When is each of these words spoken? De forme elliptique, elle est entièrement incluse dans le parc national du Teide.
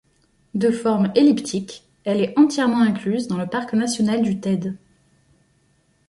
De 0.55 0.71
forme 0.71 1.11
elliptique, 1.15 1.83
elle 2.05 2.21
est 2.21 2.33
entièrement 2.35 2.81
incluse 2.81 3.27
dans 3.27 3.37
le 3.37 3.45
parc 3.45 3.73
national 3.73 4.23
du 4.23 4.39
Teide. 4.39 4.75